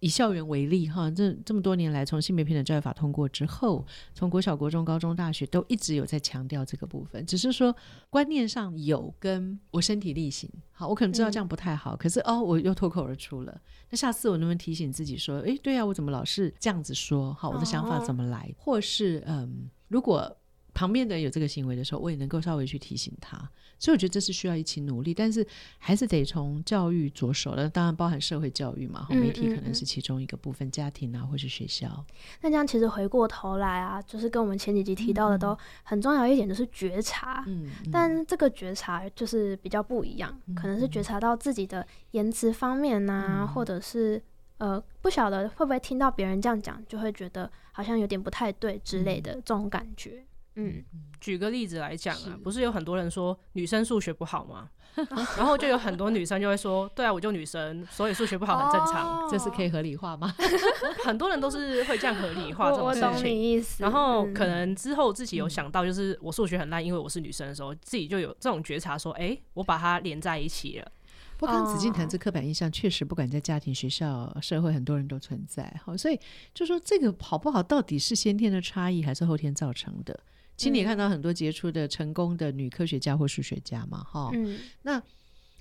[0.03, 7.75] 以校园为例，哈，这这么多年来，从性别平等教育法通过之后，从国小、国中、高中、大学都一直有在强调这个部分，只是说
[8.11, 10.51] 观念上有跟我身体力行。
[10.73, 13.61] 好，我可能知道这样不太好，嗯、可是哦，我又脱口而出了。
[13.91, 17.33] 那下次我能不能提醒自己说，诶，对呀、啊，我怎么老是这样子说？
[17.35, 18.53] 好，我的想法怎么来？
[18.53, 20.37] 哦、或是嗯，如果。
[20.75, 23.37] 旁边的人有这个行为的时候，我也能够稍微去提醒他，
[23.79, 25.47] 所以我觉得这是需要一起努力，但是
[25.79, 32.05] 还是得从教育着手的，当然包含社会教育嘛，媒体可能是其中一个部分，嗯嗯嗯，家庭啊或是学校。
[32.41, 37.45] 那这样其实回过头来啊，就是跟我们前几集提到的都很重要一点，就是觉察。
[37.93, 44.23] 但这个觉察就是比较不一样，可能是觉察到自己的言辞方面啊，嗯、或者是
[44.59, 50.25] 呃不晓得会不会听到别人这样讲，就会觉得好像有点不太对之类的这种感觉。
[50.57, 50.85] 嗯，
[51.21, 54.69] 举个例子来讲啊，不是有很多人说女生数学不好吗？
[55.38, 60.35] 然后就有很多女生就会说，对啊，我就女生，所以数学不好很正常，哦、这是可以合理化吗？
[61.03, 63.09] 很多人都是会这样合理化这种事情。
[63.09, 63.83] 我懂你意思。
[63.83, 70.93] 然后可能之后自己有想到，就是我数学很烂，因为我是女生的时候，自己就有这种觉察，说，哎，我把它连在一起了。
[71.38, 75.75] 不过，刚刚子静谈这刻板印象，确实不管在家庭、学校、社会，很多人都存在。
[75.83, 76.21] 好，所以
[76.53, 80.21] 就说这个好不好，到底是先天的差异，还是后天造成的？
[80.57, 85.03] 其实你也看到很多杰出的、成功的女科学家或数学家嘛，哈、嗯，那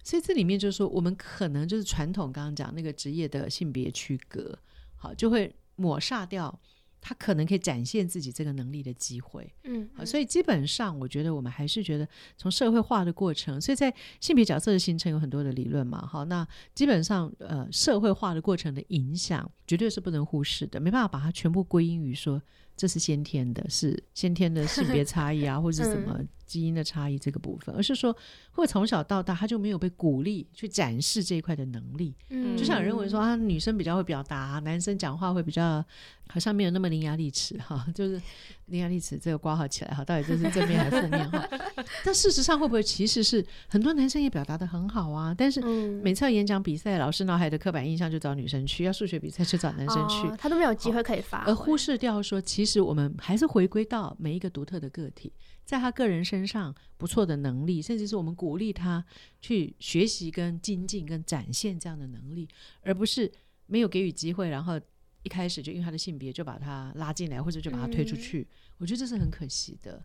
[0.04, 4.58] 所以这里面就是说，我们可能就是传统刚刚讲那个职业的性别区隔，
[4.98, 6.60] 好，就会抹煞掉
[7.00, 22.42] 他可能可以展现自己这个能力的机会，嗯，好，所以基本上我觉得我们还是觉得从社会化的过程，所以在性别角色的形成有很多的理论嘛，哈，那基本上呃社会化的过程的影响绝对是不能忽视的，没办法把它全部归因于说。
[22.76, 26.20] 这是先天的，是先天的性别差异啊，或者是什么
[26.52, 28.14] 基因的差异这个部分，嗯、而是说，
[28.52, 32.14] 会从小到大他就没有被鼓励去展示这一块的能力。
[32.30, 35.82] 嗯，就像有人认为说啊，女生比较会表达，男生讲话会比较
[36.28, 38.22] 好像没有那么伶牙俐齿哈， 就是
[38.66, 41.48] 伶牙俐齿这个挂号起来哈，到底这是正面还是负面哈？
[42.04, 45.34] 但事实上会不会其实是很多男生也表达的很好啊？
[45.38, 45.62] 但是
[46.02, 52.82] 每次演讲比赛，老师脑海的刻板印象就找女生去，要数学比赛就找男生去，哦、他都没有机会可以发，而忽视掉说其实。
[52.82, 55.32] 我们还是回归到每一个独特的个体，
[55.66, 59.04] 在他个人身上不错的能力，甚至是我们鼓励他
[59.40, 62.48] 去学习、跟精进、跟展现这样的能力，
[62.82, 63.32] 而不是
[63.68, 64.80] 没有给予机会，然后
[65.24, 68.42] 一开始就因为他的性别就把他拉进来，或者就把他推出去。
[68.42, 68.48] 嗯、
[68.80, 70.04] 我觉得这是很可惜的。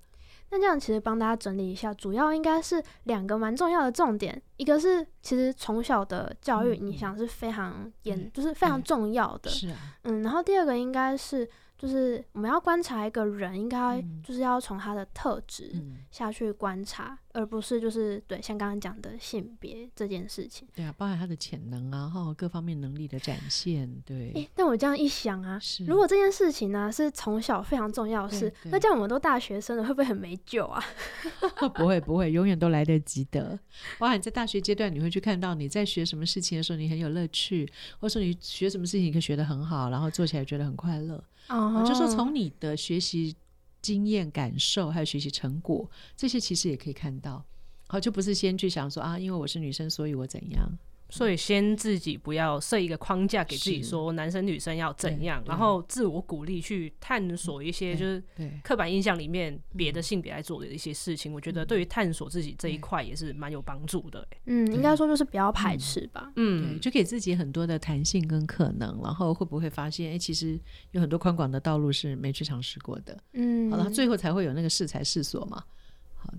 [0.51, 9.51] 那这样其实帮大家整理一下，主要应该是两个蛮重要的重点，一个是其实从小的教育影响是非常严，嗯、就是非常重要的。
[9.51, 11.49] 是啊，嗯，然后第二个应该是。
[11.79, 15.75] 就是我们要观察一个人，应该就是要从他的特质
[16.11, 20.67] 下去观察，嗯、而不是就是对像刚刚讲的性别这件事情。
[20.75, 23.91] 对啊，包含他的潜能啊，哈，各方面能力的展现。
[24.07, 24.33] 对。
[24.33, 30.83] 欸、但我这样一想啊，如果这件事情呢、啊、是从小非常重要的事，那这样我们都大学生了，会不会很没救啊？
[31.75, 33.59] 不会不会，永远都来得及的。
[33.99, 41.23] 包含在大学阶段，你会去看到你在学什么事情的时候，你很有乐趣，或者说你学什么事情你可以学得很好，然后做起来觉得很快乐。
[41.49, 41.87] 哦、uh，huh.
[41.87, 43.35] 就说从你的学习
[43.81, 47.45] 经验、感受，还有学习成果，这些其实也可以看到。
[47.89, 50.69] 好，就不是先去想说啊，因为我是女生，所以我怎样。
[51.09, 58.23] 所以先自己不要设一个框架给自己，说男生女生要怎样，然后自我鼓励去探索一些就是
[58.63, 61.33] 刻板印象里面别的性别来做的一些事情。
[61.33, 64.27] 我觉得对于探索自己这一块也是蛮有帮助的。
[64.47, 66.33] 嗯，应该说就是不要排斥吧。
[66.37, 70.59] 嗯，就给自己很多的弹性跟可能，然后会不会发现，哎，其实
[70.91, 73.17] 有很多宽广的道路是没去尝试过的。
[73.35, 75.63] 嗯，好了，最后才会有那个适才适所嘛。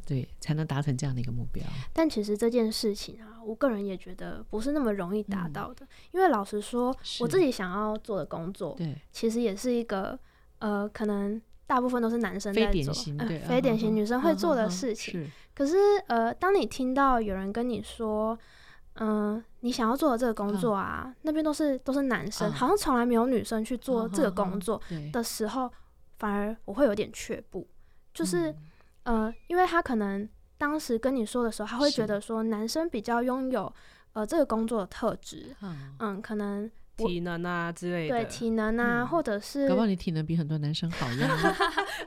[0.06, 1.64] 对，才能达成这样的一个目标。
[1.94, 5.86] 但其实这件事情啊，我个人也觉得不是那么容易达到的。
[5.86, 10.18] 嗯、因为老实说，我自己想要做的工作，对，其实也是一个
[10.60, 15.24] 呃，可能大部分都是男生在做，非典型，呃、非典型女生会做的事情。
[15.24, 15.76] 是可是
[16.08, 18.38] 呃，当你听到有人跟你说，
[18.94, 25.72] 嗯、呃，你想要做的这个工作啊，嗯、那边都是都是男生，嗯、好像从来没有女生去做这个工作的时候，嗯、
[26.18, 27.68] 反而我会有点却步，
[28.14, 28.54] 就是。
[29.08, 33.72] 嗯呃，因为他可能当时跟你说的时候，他会觉得说男生比较拥有
[34.14, 41.30] 呃这个工作的特质，嗯，嗯，可能体能啊之类的，对体能啊，嗯、或者是，搞不好你体能比很多男生好呀，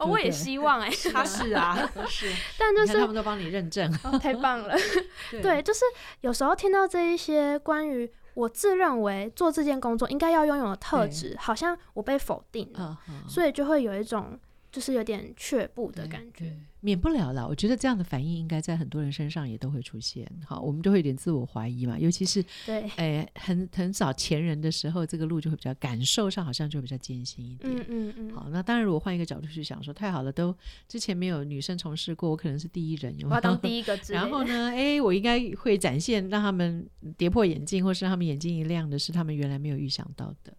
[0.00, 1.76] 哦，我也希望哎、欸，他是啊，
[2.08, 4.74] 是，但就是他们都帮你认证，哦、太棒了，
[5.30, 5.84] 对，对，就是
[6.22, 12.70] 有时候听到这一些关于我自认为做这件工作应该要拥有的特质，好像我被否定
[13.28, 14.38] 所以就会有一种。
[14.70, 17.46] 就是有点却步的感觉，免不了了。
[17.48, 20.30] 我觉得这样的反应应该在很多人身上也都会出现。
[20.46, 27.74] 好，我们就会有点自我怀疑嘛，尤其是 对，哎，很很少前人的时候，这个路就会比较感受上好像就比较艰辛一点。
[27.74, 28.30] 嗯嗯嗯。
[28.32, 30.54] 好，那当然，如果换一个角度去想说，太好了，都
[30.86, 33.28] 之前没有女生从事过，我可能是第一人，有有？
[33.28, 33.98] 我要当第一个。
[34.08, 40.54] 然后呢，哎，我应该会展现让他们跌破眼镜，或是让他们眼睛一亮的是他们原来没有预想到的。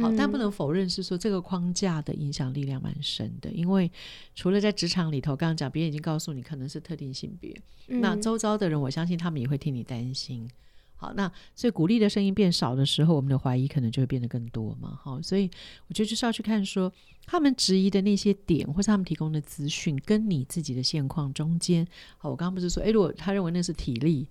[0.00, 3.90] 好，但不能否认是说这个框架的影响力量蛮深的，因为
[4.34, 7.54] 除了在职场里头，刚刚讲别人已经告诉你可能是特定性别，
[7.88, 10.48] 嗯、那周遭的人，我相信他们也会替你担心。
[10.96, 14.98] 好，那所以鼓励的声音变少的时候，我们的怀疑可能就会变得更多嘛。
[15.02, 15.50] 好，所以
[15.88, 16.90] 我觉得就是要去看说
[17.26, 21.86] 他们质疑的那些点，或是他们提供的资讯跟你自己的现况中间。
[22.16, 24.26] 好，我刚刚不是说，诶，如果他认为那是体力。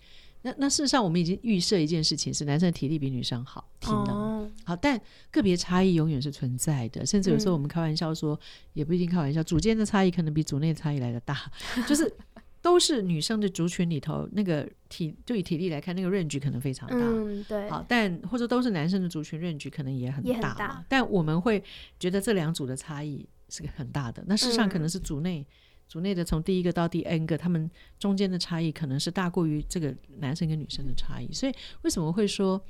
[0.45, 8.39] 那那事实上，我们已经预设一件事情是男生的体力比女生好，体能、哦、好，但个别差异永远是存在的，甚至有时候我们开玩笑说，嗯、
[8.73, 11.51] 也不一定开玩笑，组间的差异可能比组内差异来的大，
[11.89, 12.13] 就是
[12.62, 21.63] 都是女生的族群里头那个体，就以体力来看，那个 range 可能非常大，嗯，对，好，但或者都是男生的族群 range 可能也很大，也很大，但我们会
[21.99, 25.39] 觉得这两组的差异是个很大的，那事实上可能是组内。
[25.39, 25.45] 嗯
[25.88, 27.69] 组内的从第一个到第 N 个，他们
[28.00, 32.62] 中间的差异可能是大过于这个男生跟女生的差异，所以为什么会说，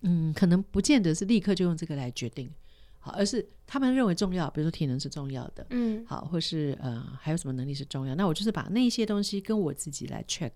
[0.00, 2.50] 嗯，可能不见得是立刻就用这个来决定，
[2.98, 10.52] 好，而是他们认为重要，比如说体能是重要的，嗯，好，或是呃还有什么能力是重要，那我就是把那些东西跟我自己来 check，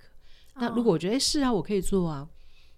[0.54, 2.28] 那如果我觉得诶是啊，我可以做啊，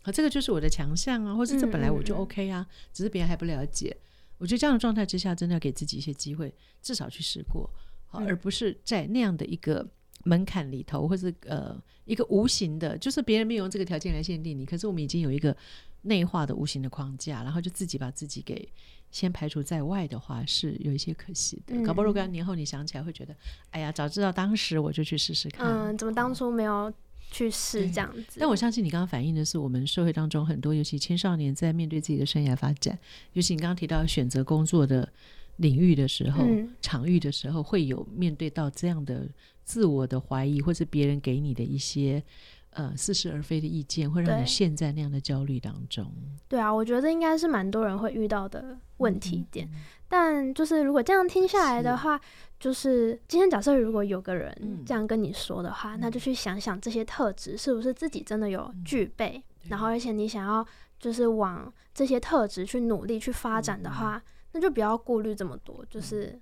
[0.02, 2.62] 好，这个就是我的强项啊，或是这本来我就 OK 啊，嗯。
[2.62, 3.96] 嗯嗯，只是别人还不了解，
[4.38, 7.70] 我觉得这样的状态之下，真的要给自己一些机会，至少去试过。
[8.08, 9.86] 好，而不是在那样的一个
[10.24, 15.54] 门槛里头，或是呃一个无形的，就是别人没有用这个条件来限定你，可是我们已经有一个
[16.02, 18.66] 内化的无形的框架，然后就自己把自己给
[19.10, 21.74] 先排除在外的话，是有一些可惜的。
[21.76, 23.36] 嗯、搞不好，如果年后你想起来，会觉得，
[23.70, 25.66] 哎呀，早知道当时我就去试试看。
[25.66, 26.92] 嗯，怎么当初没有
[27.30, 28.38] 去试这样子？
[28.40, 32.98] 但我相信你刚刚反映的是，我们社会当中很多，尤其青少年在面对自己的生涯发展，
[33.34, 35.12] 尤其你刚刚提到选择工作的。
[35.58, 39.28] 领域的时候，嗯、场域的时候，会有面对到这样的
[39.64, 42.22] 自我的怀疑，或是别人给你的一些
[42.70, 46.10] 呃似是而非的意见，会让你陷在那样的焦虑当中。
[46.48, 49.68] 对啊，我觉得应该是蛮多人会遇到的问题点。
[50.08, 52.22] 但就是如果这样听下来的话，是
[52.60, 60.66] 就是今天假设如果有个人这样跟你说的话，嗯、那就去想想这些特质是不是自己真的有具备，嗯、然后而且你想要
[60.98, 64.22] 就是往这些特质去努力去发展的话。
[64.48, 66.40] 嗯那就不要顾虑这么多，就是，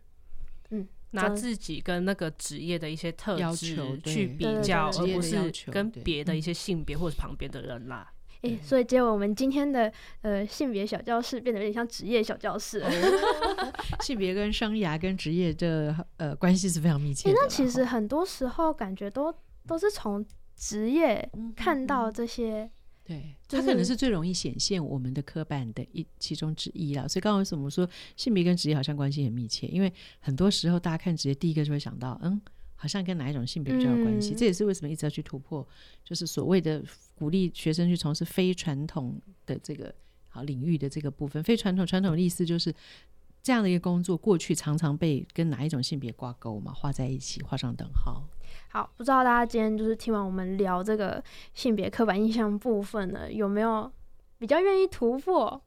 [0.71, 8.13] 嗯，拿自己跟那个职业的一些特质去比较，而不是跟别的一些性别或者旁边的人啦。
[8.43, 9.93] 诶、欸，所以结果我们今天的
[10.23, 12.89] 呃性别小教室变得有点像职业小教室了。
[14.01, 17.35] 性别跟生涯跟职业这呃关系是非常密切的。
[17.35, 17.43] 欸。
[17.43, 19.35] 那其实很多时候感觉都
[19.67, 22.71] 都是从职业看到这些。
[23.07, 27.07] 对，它可能是最容易显现我们的刻板的一其中之一啦。
[27.07, 29.69] 所以刚刚为什么说性别跟职业好像关系很密切？
[29.69, 32.41] 因为很多时候大家看职业，第一个就会想到，嗯，
[32.75, 34.35] 好像跟哪一种性别比较有关系。
[34.35, 34.37] 嗯。
[34.37, 35.67] 这也是为什么一直要去突破，
[36.05, 36.83] 就是所谓的
[37.15, 39.95] 鼓励学生去从事非传统的这个
[40.29, 41.41] 好领域的这个部分。
[41.45, 42.75] 非传统传统的意思就是。
[43.47, 48.25] 这样的一个工作，过去常常被跟哪一种性别挂钩嘛，画在一起，画上等号。
[48.71, 51.23] 好，不知道大家今天就是听完我们聊这个
[51.55, 53.89] 性别刻板印象部分呢，有没有
[54.39, 55.63] 比较愿意突破？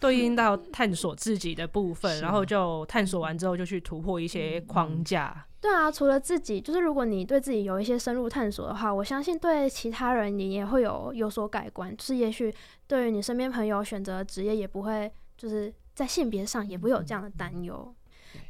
[0.00, 5.32] 对应到探索自己的部分，然后就探索完之后就去突破一些框架。
[5.36, 5.42] 嗯。
[5.60, 11.96] 对啊，除了自己，就是如果你对自己有一些深入探索的话，我相信对其他人你也会有有所改观。
[11.96, 12.52] 就是也许
[12.88, 15.08] 对于你身边朋友选择职业也不会
[15.38, 15.72] 就是。
[16.00, 17.94] 在性别上也不会有这样的担忧。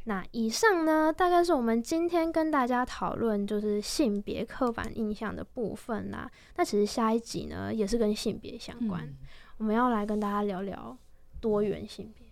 [0.05, 6.31] 那以上呢，大概是我们今天跟大家讨论就是性别刻板印象的部分啦。
[6.55, 9.17] 那其实下一集呢，也是跟性别相关，嗯，
[9.57, 10.95] 我们要来跟大家聊聊
[11.41, 12.25] 多元性别。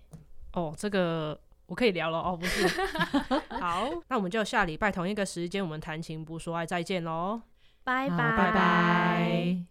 [0.53, 2.65] 哦，这个我可以聊了哦，不是？
[3.59, 7.41] 好，那我们就下礼拜同一个时间，我们谈情不说爱，再见喽，
[7.83, 9.69] 拜拜拜拜。